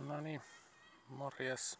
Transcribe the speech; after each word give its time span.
No 0.00 0.20
niin, 0.20 0.42
morjes. 1.08 1.78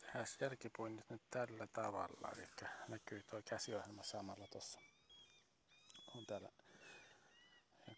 Tehdään 0.00 0.26
jälkipuinnit 0.40 1.10
nyt 1.10 1.22
tällä 1.30 1.66
tavalla. 1.66 2.30
Eli 2.36 2.46
näkyy 2.88 3.22
tuo 3.22 3.42
käsiohjelma 3.42 4.02
samalla 4.02 4.46
tuossa. 4.46 4.80
On 6.14 6.26
täällä 6.26 6.48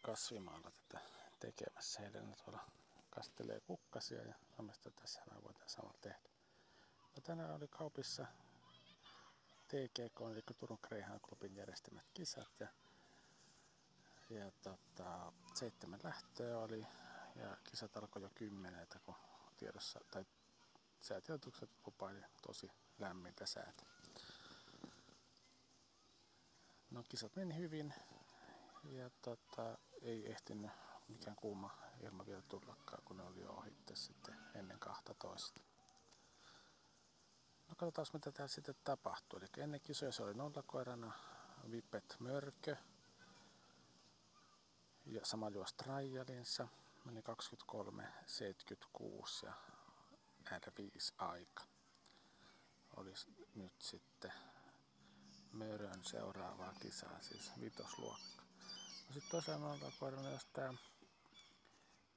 kasvimaalla 0.02 0.70
tätä 0.70 1.04
tekemässä. 1.40 2.00
Helena 2.00 2.36
tuolla 2.36 2.64
kastelee 3.10 3.60
kukkasia 3.60 4.22
ja 4.22 4.34
Amesta 4.58 4.90
tässä 4.90 5.22
mä 5.30 5.42
voin 5.42 5.56
samalla 5.66 5.98
tehdä. 6.00 6.18
No 7.16 7.22
tänään 7.22 7.54
oli 7.54 7.68
kaupissa 7.68 8.26
TGK, 9.68 10.20
eli 10.32 10.42
Turun 10.58 10.78
Greyhound 10.82 11.20
Clubin 11.20 11.56
järjestämät 11.56 12.04
kisat 12.14 12.60
ja, 12.60 12.68
ja 14.30 14.50
tota, 14.62 15.32
seitsemän 15.54 16.00
lähtöä 16.02 16.58
oli 16.58 16.86
ja 17.34 17.56
kisat 17.64 17.96
alkoi 17.96 18.22
jo 18.22 18.30
kymmeneltä, 18.34 18.98
kun 18.98 19.14
tiedossa, 19.56 20.00
tai 20.10 20.24
säätiedotukset 21.00 21.70
lupaili 21.86 22.20
tosi 22.46 22.70
lämmintä 22.98 23.46
säätä. 23.46 23.86
No 26.90 27.02
kisat 27.08 27.36
meni 27.36 27.56
hyvin 27.56 27.94
ja 28.84 29.10
tota, 29.22 29.78
ei 30.02 30.30
ehtinyt 30.30 30.70
mikään 31.08 31.36
kuuma 31.36 31.70
ilma 32.00 32.26
vielä 32.26 32.42
tullakaan, 32.42 33.02
kun 33.04 33.16
ne 33.16 33.22
oli 33.22 33.40
jo 33.40 33.52
ohitte 33.52 33.96
sitten 33.96 34.34
ennen 34.54 34.78
12. 34.78 35.60
No 37.68 37.74
katsotaan 37.76 38.06
mitä 38.12 38.32
täällä 38.32 38.48
sitten 38.48 38.74
tapahtui. 38.84 39.40
Eli 39.40 39.62
ennen 39.62 39.80
kisoja 39.80 40.12
se 40.12 40.22
oli 40.22 40.34
nollakoirana 40.34 41.12
Vipet 41.70 42.16
Mörkö 42.18 42.76
ja 45.06 45.20
sama 45.24 45.48
juosi 45.48 45.76
trialinsa 45.76 46.68
meni 47.04 47.20
23.76 47.20 49.46
ja 49.46 49.52
R5 50.46 51.14
aika. 51.18 51.64
Olisi 52.96 53.26
nyt 53.54 53.82
sitten 53.82 54.32
Mörön 55.52 56.04
seuraavaa 56.04 56.74
kisaa, 56.80 57.20
siis 57.20 57.50
vitosluokka. 57.60 58.42
No 59.08 59.14
sitten 59.14 59.30
tosiaan 59.30 59.62
ollaan 59.62 59.92
kohdalla 60.00 60.30
jos 60.30 60.46
tää 60.52 60.74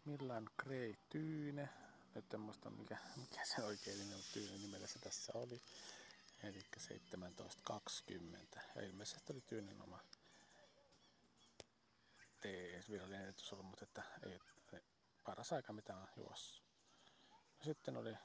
Millan 0.06 0.50
Grey 0.64 0.96
Tyyne. 1.10 1.70
Nyt 2.16 2.34
en 2.34 2.40
muista 2.40 2.70
mikä, 2.70 2.98
mikä 3.16 3.46
se 3.46 3.64
oikein 3.64 4.00
nimi 4.00 4.14
on 4.14 4.22
Tyyne 4.34 4.58
nimellä 4.58 4.88
se 4.88 5.00
tässä 5.00 5.34
oli. 5.36 5.62
Eli 6.44 6.66
17.20. 6.78 8.60
Ja 8.76 8.82
ilmeisesti 8.82 9.34
oli 9.34 9.42
Tyynen 9.42 9.82
oma 9.82 10.00
virallinen 12.90 13.22
ennätys 13.22 13.54
ollut, 13.54 13.66
mutta 13.66 13.84
että 13.84 14.04
ei 14.26 14.40
paras 15.28 15.54
aika 15.54 15.74
mitä 15.74 15.96
on 15.96 16.08
juossut. 16.16 16.66
No 17.32 17.64
sitten 17.64 17.98
oli 17.98 18.18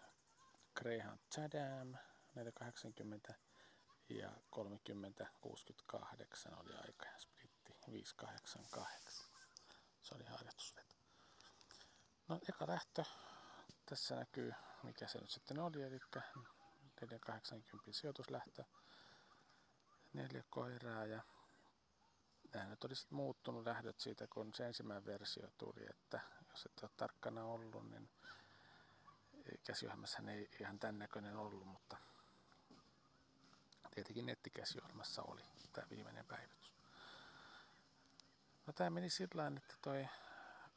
Greyhound 0.74 1.18
Chadam 1.34 1.94
480 2.34 3.34
ja 4.08 4.30
30-68 4.30 4.34
oli 6.56 6.74
aika 6.74 7.06
ja 7.06 7.18
splitti 7.18 7.74
588. 7.92 9.26
Se 10.02 10.14
oli 10.14 10.24
harjoitusveto. 10.24 10.94
No 12.28 12.40
eka 12.48 12.66
lähtö. 12.66 13.04
Tässä 13.86 14.16
näkyy 14.16 14.52
mikä 14.82 15.06
se 15.06 15.18
nyt 15.18 15.30
sitten 15.30 15.58
oli, 15.58 15.82
eli 15.82 16.00
480 17.00 17.92
sijoituslähtö. 17.92 18.64
Neljä 20.12 20.44
koiraa 20.50 21.06
ja 21.06 21.22
nämä 22.54 22.68
nyt 22.68 23.06
muuttunut 23.10 23.66
lähdöt 23.66 24.00
siitä, 24.00 24.26
kun 24.26 24.54
se 24.54 24.66
ensimmäinen 24.66 25.06
versio 25.06 25.50
tuli, 25.58 25.86
että 25.90 26.20
jos 26.52 26.66
et 26.66 26.82
ole 26.82 26.90
tarkkana 26.96 27.44
ollut, 27.44 27.90
niin 27.90 28.08
käsiohjelmassa 29.64 30.22
ei 30.28 30.48
ihan 30.60 30.78
tämän 30.78 30.98
näköinen 30.98 31.36
ollut, 31.36 31.66
mutta 31.66 31.96
tietenkin 33.94 34.26
nettikäsiohjelmassa 34.26 35.22
oli 35.22 35.42
tämä 35.72 35.86
viimeinen 35.90 36.24
päivitys. 36.26 36.72
No 38.66 38.72
tämä 38.72 38.90
meni 38.90 39.10
sillä 39.10 39.46
että 39.56 39.74
toi 39.82 40.08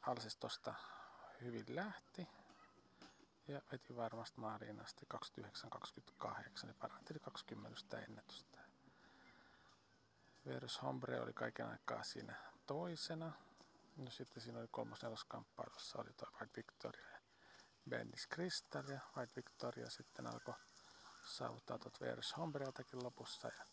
Alsis 0.02 0.36
tosta 0.36 0.74
hyvin 1.40 1.64
lähti 1.68 2.28
ja 3.48 3.62
veti 3.72 3.96
varmasti 3.96 4.40
maaliin 4.40 4.80
asti 4.80 5.06
29-28 6.24 6.66
ja 6.66 6.74
paranteli 6.78 7.18
20 7.18 7.98
ennätystä. 7.98 8.58
Verus 10.46 10.82
Hombre 10.82 11.20
oli 11.20 11.32
kaiken 11.32 11.68
aikaa 11.68 12.02
siinä 12.02 12.34
toisena. 12.66 13.32
No 13.96 14.10
sitten 14.10 14.42
siinä 14.42 14.58
oli 14.58 14.68
kolmas 14.70 15.02
neloskamppailussa 15.02 15.98
oli 15.98 16.12
toi 16.12 16.28
White 16.32 16.56
Victoria 16.56 17.10
ja 17.10 17.20
Bendis 17.88 18.28
Crystal 18.28 18.88
ja 18.88 19.00
White 19.16 19.32
Victoria 19.36 19.90
sitten 19.90 20.26
alkoi 20.26 20.54
saavuttaa 21.26 21.78
tuot 21.78 22.00
Verus 22.00 22.36
Hombreeltakin 22.36 23.04
lopussa 23.04 23.48
ja 23.48 23.64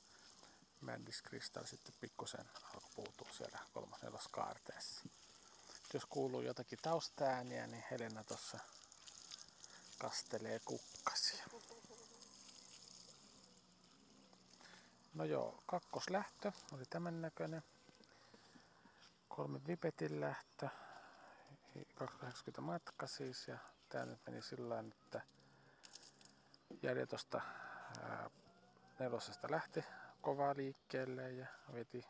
Bendis 0.86 1.24
Crystal 1.24 1.66
sitten 1.66 1.96
pikkusen 2.00 2.50
alkoi 2.64 2.90
puutua 2.96 3.30
siellä 3.32 3.60
kolmas 3.74 4.02
neloskaarteessa. 4.02 5.10
Jos 5.94 6.06
kuuluu 6.06 6.42
jotakin 6.42 6.80
taustaääniä, 6.82 7.68
niin 7.68 7.84
Helena 7.92 8.24
tuossa 8.24 8.60
kastelee 9.98 10.60
kukkasia. 10.66 11.46
No 15.14 15.26
joo, 15.26 15.64
kakkoslähtö 15.66 16.52
oli 16.72 16.84
tämän 16.90 17.22
näköinen. 17.22 17.64
Kolme 19.36 19.62
Vipetin 19.68 20.22
lähtö. 20.22 20.70
280 21.96 22.62
matka 22.62 23.08
siis 23.08 23.48
ja 23.48 23.58
tää 23.90 24.06
nyt 24.06 24.20
meni 24.26 24.42
sillä 24.42 24.80
että 24.80 25.22
Jälje 26.82 27.06
tosta 27.06 27.42
nelosesta 29.00 29.48
lähti 29.52 29.84
kovaa 30.22 30.54
liikkeelle 30.58 31.32
ja 31.32 31.48
veti, 31.74 32.06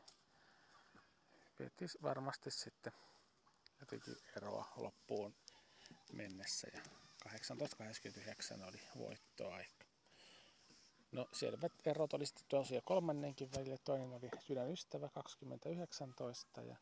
veti 1.59 1.85
varmasti 2.01 2.51
sitten 2.51 2.93
jotenkin 3.79 4.15
eroa 4.37 4.73
loppuun 4.75 5.35
mennessä 6.13 6.67
ja 6.73 6.81
18.89 7.29 8.67
oli 8.67 8.81
voittoaika. 8.97 9.85
No 11.11 11.29
selvät 11.31 11.87
erot 11.87 12.13
oli 12.13 12.25
sitten 12.25 12.45
tosiaan 12.49 12.83
kolmannenkin 12.85 13.49
välillä. 13.57 13.77
Toinen 13.77 14.13
oli 14.13 14.29
Sydänystävä 14.39 15.09
2019 15.09 16.61
ja 16.61 16.77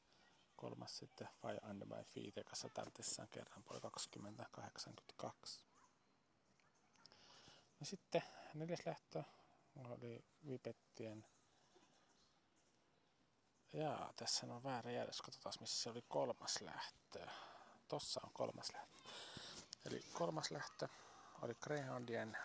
kolmas 0.62 0.98
sitten 0.98 1.28
Fire 1.42 1.70
Under 1.70 1.88
My 1.88 2.04
Feet, 2.04 2.36
joka 2.36 2.52
tartessaan 2.74 3.28
kerran 3.32 3.64
poi 3.64 3.82
2082. 3.82 5.66
No 7.80 7.86
sitten 7.86 8.24
neljäs 8.54 8.86
lähtö 8.86 9.24
oli 9.76 10.26
Vipettien 10.48 11.26
Jaa, 13.74 14.14
tässä 14.16 14.46
on 14.54 14.64
väärä 14.64 14.92
järjestys. 14.92 15.22
Katsotaan 15.22 15.54
missä 15.60 15.84
se 15.84 15.90
oli 15.90 16.02
kolmas 16.08 16.62
lähtö. 16.62 17.28
Tossa 17.88 18.22
on 18.24 18.32
kolmas 18.34 18.74
lähtö. 18.74 18.98
Eli 19.86 20.02
kolmas 20.14 20.52
lähtö 20.52 20.88
oli 21.42 21.56
Greyhoundien 21.56 22.38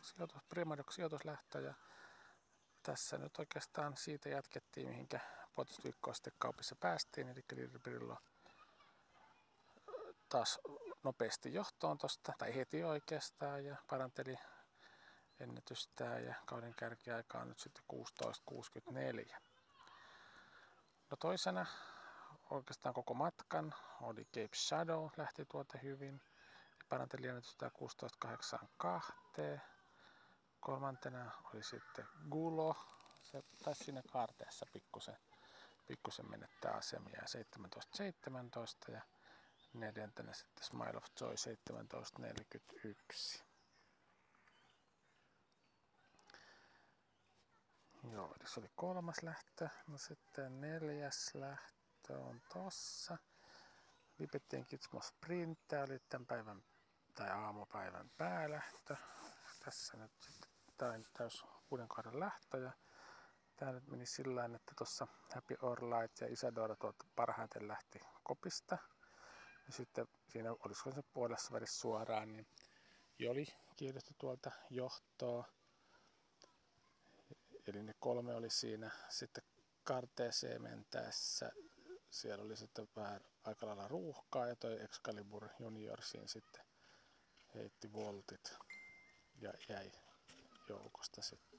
sijoitus, 0.00 0.42
Primadox 0.48 0.94
sijoituslähtö 0.94 1.60
ja 1.60 1.74
tässä 2.82 3.18
nyt 3.18 3.38
oikeastaan 3.38 3.96
siitä 3.96 4.28
jatkettiin, 4.28 4.88
mihinkä 4.88 5.20
puolitoista 5.56 5.84
viikkoa 5.84 6.14
sitten 6.14 6.32
kaupissa 6.38 6.76
päästiin, 6.80 7.28
eli 7.28 7.44
Lirpirillo 7.52 8.16
taas 10.28 10.58
nopeasti 11.02 11.54
johtoon 11.54 11.98
tosta, 11.98 12.32
tai 12.38 12.54
heti 12.54 12.84
oikeastaan, 12.84 13.64
ja 13.64 13.76
paranteli 13.90 14.38
ennätystään, 15.40 16.24
ja 16.24 16.34
kauden 16.46 16.74
kärkiaika 16.74 17.38
on 17.38 17.48
nyt 17.48 17.58
sitten 17.58 17.84
16.64. 17.92 19.36
No 21.10 21.16
toisena 21.20 21.66
oikeastaan 22.50 22.94
koko 22.94 23.14
matkan 23.14 23.74
oli 24.00 24.24
Cape 24.24 24.56
Shadow, 24.56 25.08
lähti 25.16 25.44
tuota 25.44 25.78
hyvin, 25.78 26.20
paranteli 26.88 27.26
ennätystään 27.26 27.72
16.82. 28.84 29.60
Kolmantena 30.60 31.30
oli 31.54 31.62
sitten 31.62 32.06
Gulo. 32.30 32.76
Se 33.22 33.42
taisi 33.64 33.84
siinä 33.84 34.02
kaarteessa 34.12 34.66
pikkusen, 34.72 35.16
pikkusen 35.86 36.30
menettää 36.30 36.72
asemia 36.72 37.22
17.17 38.88 38.92
ja 38.92 39.02
neljäntenä 39.72 40.32
sitten 40.32 40.64
Smile 40.64 40.96
of 40.96 41.04
Joy 41.20 41.34
17.41. 41.34 43.46
Joo, 48.12 48.34
eli 48.40 48.48
se 48.48 48.60
oli 48.60 48.70
kolmas 48.74 49.22
lähtö. 49.22 49.68
No 49.86 49.98
sitten 49.98 50.60
neljäs 50.60 51.34
lähtö 51.34 52.18
on 52.18 52.40
tossa. 52.52 53.18
Lipettien 54.18 54.66
Kitsmo 54.66 55.00
Sprint, 55.00 55.58
oli 55.84 55.98
tämän 56.08 56.26
päivän 56.26 56.62
tai 57.14 57.30
aamupäivän 57.30 58.10
päälähtö. 58.16 58.96
Tässä 59.64 59.96
nyt 59.96 60.12
sitten 60.20 60.50
tämä 60.76 61.00
täys 61.12 61.44
uuden 61.70 61.88
kauden 61.88 62.20
lähtö 62.20 62.58
ja 62.58 62.72
tämä 63.56 63.72
nyt 63.72 63.86
meni 63.86 64.06
sillä 64.06 64.44
että 64.44 64.72
tuossa 64.78 65.06
Happy 65.34 65.56
Or 65.62 65.82
Light 65.82 66.20
ja 66.20 66.26
Isadora 66.26 66.76
tuolta 66.76 67.04
parhaiten 67.16 67.68
lähti 67.68 68.00
kopista. 68.22 68.78
Ja 69.66 69.72
sitten 69.72 70.06
siinä, 70.28 70.52
olisiko 70.52 70.92
se 70.92 71.02
puolessa 71.02 71.52
välissä 71.52 71.80
suoraan, 71.80 72.32
niin 72.32 72.46
Joli 73.18 73.46
kiirehtyi 73.76 74.14
tuolta 74.18 74.50
johtoa. 74.70 75.44
Eli 77.66 77.82
ne 77.82 77.94
kolme 78.00 78.34
oli 78.34 78.50
siinä. 78.50 78.90
Sitten 79.08 79.44
karteeseen 79.84 80.62
mentäessä 80.62 81.52
siellä 82.10 82.44
oli 82.44 82.56
sitten 82.56 82.88
vähän 82.96 83.20
aika 83.44 83.66
lailla 83.66 83.88
ruuhkaa 83.88 84.46
ja 84.46 84.56
toi 84.56 84.82
Excalibur 84.82 85.48
Junior 85.58 86.02
siinä 86.02 86.26
sitten 86.26 86.64
heitti 87.54 87.92
voltit 87.92 88.56
ja 89.40 89.52
jäi 89.68 89.92
joukosta 90.68 91.22
sitten. 91.22 91.55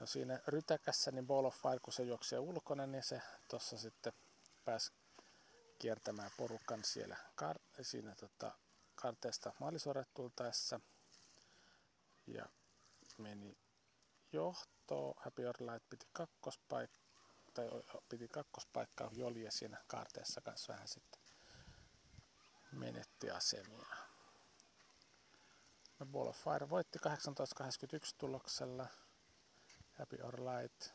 No 0.00 0.06
siinä 0.06 0.40
rytäkässä 0.46 1.10
niin 1.10 1.26
Ball 1.26 1.44
of 1.44 1.62
Fire, 1.62 1.78
kun 1.78 1.92
se 1.92 2.02
juoksee 2.02 2.38
ulkona, 2.38 2.86
niin 2.86 3.02
se 3.02 3.22
tuossa 3.48 3.78
sitten 3.78 4.12
pääsi 4.64 4.92
kiertämään 5.78 6.30
porukan 6.36 6.84
siellä 6.84 7.16
kar- 7.42 7.82
siinä 7.82 8.14
tota, 8.14 8.52
karteesta 8.94 9.52
maalisuoret 9.60 10.08
tultaessa 10.14 10.80
ja 12.26 12.46
meni 13.18 13.58
johtoon. 14.32 15.14
Happy 15.16 15.42
Your 15.42 15.56
Light 15.60 15.88
piti 15.90 16.06
kakkospaikkaa 16.12 17.08
tai 17.54 17.68
piti 18.08 18.28
kakkospaikkaa 18.28 19.10
Jolje 19.12 19.50
siinä 19.50 19.84
kaarteessa 19.86 20.40
kanssa 20.40 20.72
vähän 20.72 20.88
sitten 20.88 21.20
menetti 22.72 23.30
asemia. 23.30 23.86
No 25.98 26.06
Ball 26.06 26.26
of 26.26 26.36
Fire 26.44 26.70
voitti 26.70 26.98
1881 26.98 28.14
tuloksella. 28.18 28.86
Happy 29.98 30.16
or 30.22 30.40
Light 30.40 30.92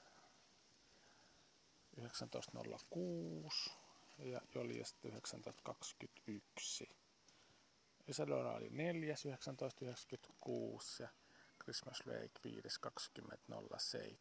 1906 1.95 3.71
ja 4.17 4.41
Jolje 4.55 4.85
sitten 4.85 5.11
1921. 5.11 6.89
Isadora 8.07 8.53
oli 8.53 8.69
neljäs 8.69 9.21
1996 9.21 11.03
ja 11.03 11.09
Christmas 11.63 12.05
Lake 12.05 12.39
5 12.43 12.79
2007. 12.81 14.17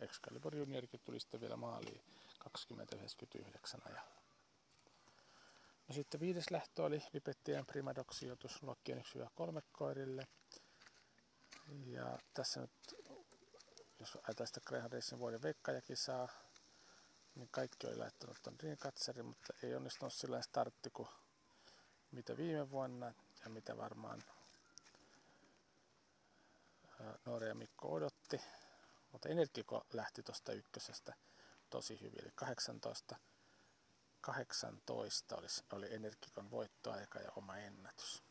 Excalibur 0.00 0.56
Juniorkin 0.56 1.00
tuli 1.04 1.20
sitten 1.20 1.40
vielä 1.40 1.56
maaliin 1.56 2.00
2099 2.38 3.80
ajalla. 3.84 4.22
No 5.88 5.94
sitten 5.94 6.20
viides 6.20 6.50
lähtö 6.50 6.84
oli 6.84 7.02
Lipettien 7.12 7.66
Primadox-sijoitus 7.66 8.62
luokkien 8.62 9.02
1-3 9.16 9.62
koirille. 9.72 10.26
Ja 11.84 12.18
tässä 12.34 12.60
nyt, 12.60 12.70
jos 14.02 14.16
ajatellaan 14.16 14.46
sitä 14.46 14.60
Greyhound 14.66 14.92
Racing 14.92 15.20
vuoden 15.20 15.42
veikkajakisaa, 15.42 16.28
niin 17.34 17.48
kaikki 17.50 17.86
oli 17.86 17.96
laittanut 17.96 18.36
ton 18.42 18.58
Dreamcatcherin, 18.58 19.26
mutta 19.26 19.54
ei 19.62 19.74
onnistunut 19.74 20.12
sillä 20.12 20.42
startti 20.42 20.90
kuin 20.90 21.08
mitä 22.12 22.36
viime 22.36 22.70
vuonna 22.70 23.14
ja 23.44 23.50
mitä 23.50 23.76
varmaan 23.76 24.22
Noora 27.24 27.46
ja 27.46 27.54
Mikko 27.54 27.92
odotti. 27.92 28.40
Mutta 29.12 29.28
Energiko 29.28 29.86
lähti 29.92 30.22
tuosta 30.22 30.52
ykkösestä 30.52 31.14
tosi 31.70 32.00
hyvin, 32.00 32.22
eli 32.22 32.32
18 32.34 33.16
18 34.20 35.36
oli, 35.36 35.46
oli 35.72 35.94
Energikon 35.94 36.50
voittoaika 36.50 37.18
ja 37.18 37.32
oma 37.36 37.56
ennätys. 37.56 38.22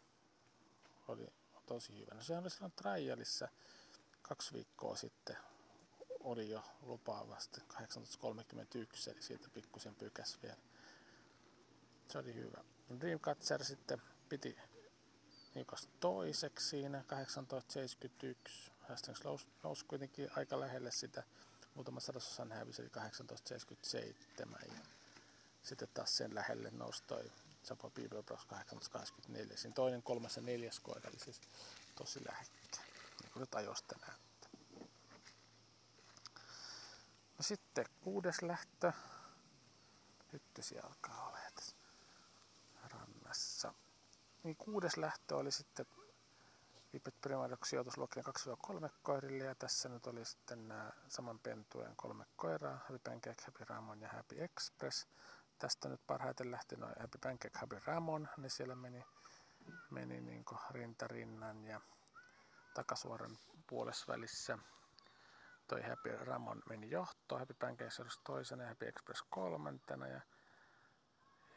Oli 1.07 1.27
tosi 1.65 1.99
hyvä. 1.99 2.15
No 2.15 2.23
sehän 2.23 2.43
oli 2.43 2.49
silloin 2.49 2.73
trialissa 2.75 3.47
kaksi 4.21 4.53
viikkoa 4.53 4.95
sitten 4.95 5.37
oli 6.23 6.49
jo 6.49 6.63
lupaavasti 6.81 7.61
1831, 7.61 9.09
eli 9.09 9.21
siitä 9.21 9.49
pikkusen 9.53 9.95
pykäs 9.95 10.37
vielä. 10.43 10.61
Se 12.07 12.17
oli 12.17 12.35
hyvä. 12.35 12.63
Dreamcatcher 12.99 13.65
sitten 13.65 14.01
piti 14.29 14.57
Nikos 15.55 15.89
toiseksi 15.99 16.69
siinä 16.69 17.03
1871. 17.07 18.71
Hastings 18.89 19.23
nousi, 19.63 19.85
kuitenkin 19.85 20.29
aika 20.35 20.59
lähelle 20.59 20.91
sitä. 20.91 21.23
Muutama 21.75 21.99
sadasosan 21.99 22.51
hävisi 22.51 22.81
eli 22.81 22.89
1877. 22.89 24.59
Ja 24.63 24.73
sitten 25.63 25.87
taas 25.93 26.17
sen 26.17 26.35
lähelle 26.35 26.71
nousi 26.71 27.03
toi 27.03 27.31
Sapo 27.63 27.89
People 27.89 28.23
Bros 28.23 28.45
1884. 28.45 29.57
Siinä 29.57 29.73
toinen, 29.73 30.03
kolmas 30.03 30.35
ja 30.35 30.41
neljäs 30.41 30.79
koira 30.79 31.09
oli 31.09 31.19
siis 31.19 31.41
tosi 31.95 32.25
lähekkäin. 32.25 32.87
Niin 33.21 33.31
kuin 33.33 33.41
nyt 33.41 33.55
ajoista 33.55 33.95
näyttää. 33.95 34.30
No 37.41 37.45
sitten 37.45 37.85
kuudes 38.01 38.41
lähtö. 38.41 38.93
Ykkösi 40.33 40.79
alkaa 40.79 41.37
tässä 41.55 41.75
rannassa. 42.91 43.73
Niin 44.43 44.55
kuudes 44.55 44.97
lähtö 44.97 45.35
oli 45.37 45.51
sitten 45.51 45.85
Vipet 46.93 47.21
Primadox 47.21 47.69
sijoitusluokkien 47.69 48.25
2-3 48.85 48.89
koirille 49.03 49.43
ja 49.43 49.55
tässä 49.55 49.89
nyt 49.89 50.07
oli 50.07 50.25
sitten 50.25 50.67
nämä 50.67 50.91
saman 51.07 51.39
pentueen 51.39 51.95
kolme 51.95 52.25
koiraa, 52.35 52.77
Happy 52.77 52.99
Pancake, 52.99 53.43
Happy 53.45 53.65
Ramon 53.69 54.01
ja 54.01 54.09
Happy 54.09 54.43
Express. 54.43 55.07
Tästä 55.59 55.89
nyt 55.89 56.01
parhaiten 56.07 56.51
lähti 56.51 56.75
noin 56.75 56.95
Happy 56.99 57.17
Pancake, 57.17 57.59
Happy 57.59 57.81
Ramon, 57.85 58.29
niin 58.37 58.49
siellä 58.49 58.75
meni, 58.75 59.05
meni 59.89 60.21
niin 60.21 60.45
rintarinnan 60.71 61.65
ja 61.65 61.81
takasuoran 62.73 63.37
puolessa 63.67 64.05
välissä. 64.07 64.57
Toi 65.71 65.81
Happy 65.81 66.17
Ramon 66.17 66.61
meni 66.69 66.89
johtoon, 66.89 67.39
Happy 67.41 67.53
Pancake 67.53 67.89
toisena 68.23 68.63
ja 68.63 68.69
Happy 68.69 68.87
Express 68.87 69.23
kolmantena 69.29 70.07
ja 70.07 70.21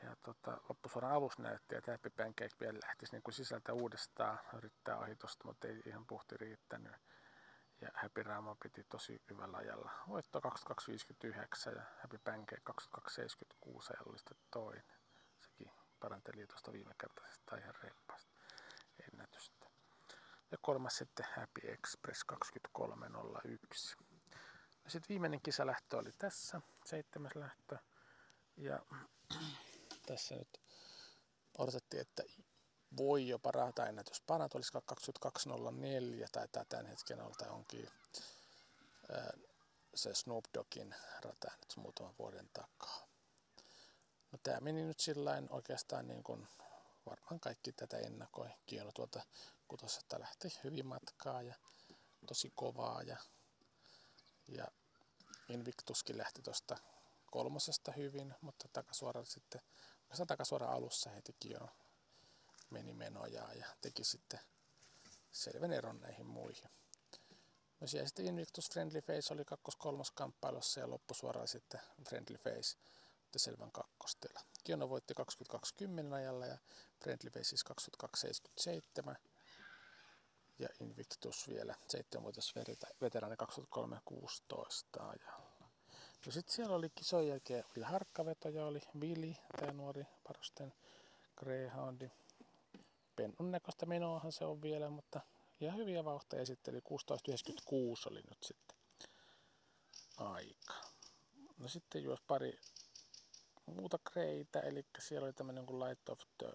ja 0.03 0.17
tota, 0.23 0.61
loppusuoran 0.69 1.13
alussa 1.13 1.43
näytti, 1.43 1.75
että 1.75 1.93
Happy 1.93 2.11
Pancake 2.11 2.57
vielä 2.61 2.79
lähtisi 2.83 3.13
niin 3.13 3.23
kuin 3.23 3.35
sisältä 3.35 3.73
uudestaan 3.73 4.39
yrittää 4.57 4.99
ohitusta, 4.99 5.45
mutta 5.45 5.69
ei 5.69 5.83
ihan 5.87 6.07
puhti 6.07 6.37
riittänyt. 6.37 6.93
Ja 7.81 7.89
Happy 7.95 8.23
Rama 8.23 8.57
piti 8.63 8.85
tosi 8.85 9.23
hyvällä 9.31 9.57
ajalla. 9.57 9.91
Voitto 10.09 10.41
2259 10.41 11.75
ja 11.75 11.83
Happy 12.03 12.19
Pancake 12.19 12.61
2276 12.65 13.93
ajalla 13.93 14.41
toinen. 14.51 14.85
Sekin 15.41 15.71
paranteli 16.01 16.47
tuosta 16.47 16.73
viime 16.73 16.95
kertaisesta 17.01 17.57
ihan 17.57 17.75
reippaasti 17.83 18.33
ennätystä. 19.13 19.24
Ja 20.55 20.59
kolmas 20.63 20.97
sitten 20.97 21.27
Happy 21.37 21.61
Express 21.73 22.25
2301. 22.25 23.97
Ja 24.85 24.91
sitten 24.91 25.09
viimeinen 25.09 25.41
kisalähtö 25.41 25.97
oli 25.99 26.13
tässä, 26.19 26.61
seitsemäs 26.85 27.35
lähtö. 27.35 27.79
Ja 28.57 28.81
tässä 30.07 30.35
nyt 30.35 30.61
odotettiin, 31.59 32.01
että 32.01 32.23
voi 32.97 33.29
jopa 33.29 33.51
rataennätys 33.51 34.21
parantua, 34.21 34.59
olisiko 34.59 34.83
22.04 36.21 36.27
tai 36.33 36.49
tämän 36.69 36.87
hetken 36.87 37.21
olta 37.21 37.51
onkin 37.51 37.89
se 39.95 40.15
Snoop 40.15 40.45
Doggin 40.55 40.95
rataennätys 41.25 41.77
muutaman 41.77 42.15
vuoden 42.19 42.49
takaa. 42.53 43.07
No 44.33 44.39
tämä 44.43 44.61
meni 44.61 44.85
nyt 44.85 45.01
sillä 45.01 45.43
oikeastaan 45.51 46.09
niin 46.09 46.23
kuin 46.23 46.49
varmaan 47.07 47.41
kaikki 47.41 47.73
tätä 47.73 47.99
ennakoi. 47.99 48.49
Kielo 48.67 48.93
tuolta 48.93 49.23
kutosesta 49.75 50.21
lähti 50.21 50.49
hyvin 50.65 50.87
matkaa 50.87 51.43
ja 51.43 51.55
tosi 52.27 52.53
kovaa 52.55 53.03
ja, 53.03 53.17
ja 54.49 54.67
Invictuskin 55.49 56.19
lähti 56.19 56.43
tuosta 56.43 56.77
kolmosesta 57.31 57.93
hyvin, 57.93 58.35
mutta 58.41 58.69
takasuora 58.73 59.25
sitten 59.25 59.61
se 60.13 60.27
takasuora 60.27 60.67
alussa 60.73 61.11
hetikin 61.11 61.53
jo 61.53 61.69
meni 62.71 62.93
menojaa 62.93 63.55
ja 63.55 63.67
teki 63.81 64.05
sitten 64.05 64.41
selvän 65.31 65.73
eron 65.73 66.01
näihin 66.01 66.27
muihin. 66.27 66.71
No 67.81 67.87
siellä 67.87 68.07
sitten 68.07 68.27
Invictus 68.27 68.71
Friendly 68.71 69.01
Face 69.01 69.35
oli 69.35 69.45
kakkos-kolmos 69.45 70.11
kamppailussa 70.11 70.81
ja 70.81 70.91
loppusuoraan 70.91 71.49
sitten 71.49 71.81
Friendly 72.09 72.37
Face 72.37 72.79
otti 73.25 73.39
selvän 73.39 73.73
kakkostila. 73.73 74.41
Kiono 74.65 74.89
voitti 74.89 75.15
22.10 76.09 76.15
ajalla 76.15 76.47
ja 76.47 76.59
Friendly 77.03 77.31
Face 77.31 77.45
siis 77.45 77.65
22.77 79.11 79.34
ja 80.59 80.69
Invictus 80.81 81.49
vielä 81.49 81.75
7-vuotias 81.93 82.55
veteraani 83.01 83.37
23.16 83.37 85.03
ajalla. 85.03 85.55
No 86.27 86.33
sitten 86.33 86.55
siellä 86.55 86.75
oli 86.75 86.91
kisojen 86.91 87.29
jälkeen 87.29 87.65
oli 87.77 87.85
harkkavetoja, 87.85 88.67
oli 88.67 88.81
Vili, 89.01 89.37
tämä 89.61 89.73
nuori 89.73 90.07
parosten 90.27 90.73
Greyhoundi. 91.37 92.11
Pennun 93.17 93.51
näköistä 93.51 93.87
menoahan 93.87 94.33
se 94.33 94.45
on 94.45 94.63
vielä, 94.63 94.91
mutta 94.91 95.21
ihan 95.61 95.79
hyviä 95.79 96.05
vauhtia 96.05 96.41
esitteli. 96.41 96.81
1696 96.81 98.09
oli 98.09 98.23
nyt 98.31 98.43
sitten 98.43 98.77
aika. 100.17 100.75
No 101.59 101.69
sitten 101.69 102.03
juos 102.03 102.21
pari 102.21 102.61
muuta 103.67 103.99
kreitä, 104.13 104.61
eli 104.61 104.87
siellä 104.99 105.25
oli 105.25 105.33
tämmöinen 105.33 105.67
kuin 105.67 105.81
Light 105.81 106.09
of 106.09 106.21
the, 106.39 106.53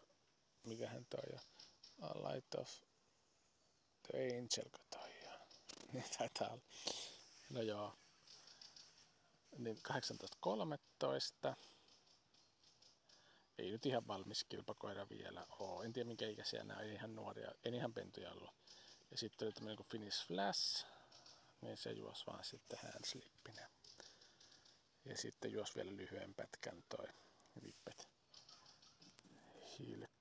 mikähän 0.63 1.06
toi 1.10 1.24
ja 1.34 1.39
Light 2.00 2.56
of 2.56 2.70
the 4.12 4.24
Angel, 4.24 4.70
toi 4.89 5.10
ja 5.24 5.39
niin 5.94 6.06
taitaa 6.18 6.50
olla. 6.50 6.63
No 7.50 7.62
joo, 7.62 7.98
niin 9.58 9.82
18.13. 11.50 11.56
ei 13.58 13.72
nyt 13.72 13.86
ihan 13.86 14.08
valmis 14.08 14.46
kilpakoira 14.50 15.10
vielä 15.10 15.46
ole. 15.50 15.86
En 15.86 15.94
tiedä 15.94 16.08
minkä 16.08 16.28
ikäisiä 16.28 16.63
nämä, 16.63 16.82
ei 16.82 16.94
ihan 16.94 17.16
nuoria, 17.16 17.51
en 17.63 17.74
ihan 17.74 17.94
pentuja 17.94 18.32
ollut. 18.32 18.54
Ja 19.12 19.18
sitten 19.18 19.46
oli 19.46 19.54
tämmöinen 19.54 19.78
kuin 19.78 19.88
Finish 19.88 20.28
Flash, 20.28 20.86
niin 21.62 21.78
se 21.78 21.92
juos 21.92 22.28
vaan 22.28 22.44
sitten 22.44 22.80
handslippinen. 22.84 23.68
Ja 25.06 25.18
sitten 25.18 25.51
juos 25.51 25.75
vielä 25.75 25.96
lyhyen 25.96 26.34
pätkän 26.34 26.84
toi 26.89 27.08
vippet 27.63 28.08
hilkka. 29.80 30.19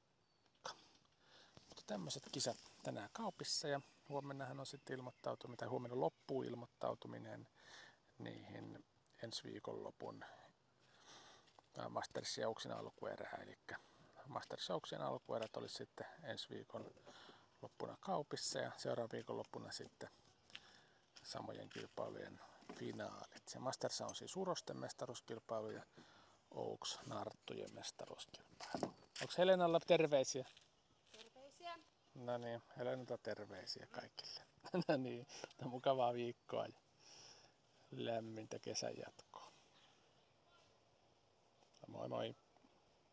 Tämmöiset 1.89 2.23
kisat 2.33 2.57
tänään 2.83 3.09
kaupissa 3.13 3.69
ja 3.69 3.81
huomennahan 4.09 4.61
on 4.61 4.67
sitten 4.67 4.97
ilmoittautuminen, 4.97 5.59
tai 5.59 5.69
huomenna 5.69 6.01
loppuu 6.01 6.43
ilmoittautuminen 6.43 7.49
niihin 8.19 8.85
ensi 9.23 9.45
viikon 9.45 9.85
lopun 9.85 10.25
Masters 11.89 12.37
alkuerää, 12.77 13.39
eli 13.43 13.59
Masters 14.27 14.69
alkuerät 15.01 15.57
olisi 15.57 15.75
sitten 15.75 16.07
ensi 16.23 16.49
viikon 16.51 16.91
loppuna 17.63 17.97
kaupissa 18.01 18.59
ja 18.59 18.73
seuraavan 18.77 19.11
viikon 19.13 19.37
loppuna 19.37 19.73
sitten 19.73 20.11
samojen 21.23 21.69
kilpailujen 21.69 22.41
finaalit. 22.79 23.49
Se 23.49 23.59
Masters 23.59 24.01
on 24.01 24.15
siis 24.15 24.37
urosten 24.37 24.77
mestaruuskilpailu 24.77 25.71
ja 25.71 25.83
Oaks 26.51 26.99
Narttujen 27.07 27.75
mestaruuskilpailu. 27.75 28.95
Onko 29.23 29.35
Helenalla 29.39 29.81
terveisiä? 29.81 30.45
No 32.19 32.39
niin, 32.39 32.63
Helenalta 32.77 33.19
terveisiä 33.19 33.87
kaikille. 33.91 34.41
no 34.89 34.97
niin, 34.97 35.27
no 35.63 35.69
mukavaa 35.69 36.15
viikkoa 36.15 36.67
ja 36.67 36.79
lämmintä 37.91 38.59
kesän 38.59 38.97
jatkoa. 38.97 39.53
Moi 41.89 42.09
moi. 42.09 42.37